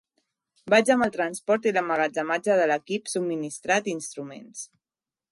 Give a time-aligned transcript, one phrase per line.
[0.73, 4.65] Vaig amb el transport i l'emmagatzematge de l'equip subministrat i instruments.